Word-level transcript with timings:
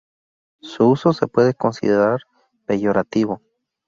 Su 0.63 0.87
uso 0.89 1.13
se 1.13 1.27
puede 1.27 1.53
considerar 1.53 2.21
peyorativo. 2.65 3.39